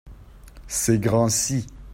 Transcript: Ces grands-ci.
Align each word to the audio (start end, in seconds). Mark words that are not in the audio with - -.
Ces 0.67 0.97
grands-ci. 0.97 1.67